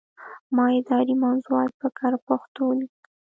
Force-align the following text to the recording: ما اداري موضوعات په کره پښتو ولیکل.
ما 0.55 0.65
اداري 0.79 1.13
موضوعات 1.25 1.71
په 1.81 1.87
کره 1.97 2.17
پښتو 2.27 2.59
ولیکل. 2.65 3.01